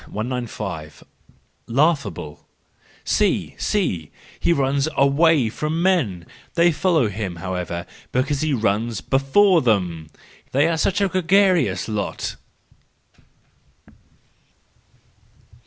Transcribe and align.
195 0.07 1.03
* 1.37 1.67
Laughable1 1.69 2.39
—See! 3.03 3.55
See! 3.59 4.09
He 4.39 4.51
runs 4.51 4.87
away 4.97 5.47
from 5.49 5.79
men—: 5.83 6.25
they 6.55 6.71
follow 6.71 7.07
him, 7.07 7.35
however, 7.35 7.85
because 8.11 8.41
he 8.41 8.51
runs 8.51 8.99
before 8.99 9.61
them,—they 9.61 10.67
are 10.67 10.77
such 10.79 11.01
a 11.01 11.07
gregarious 11.07 11.87
lot! 11.87 12.35